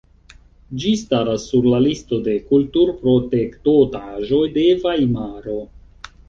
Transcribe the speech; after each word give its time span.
Ĝi 0.83 0.93
staras 1.01 1.43
sur 1.51 1.67
la 1.73 1.81
listo 1.87 2.19
de 2.27 2.33
kulturprotektotaĵoj 2.47 4.41
de 4.57 4.65
Vajmaro. 4.87 5.61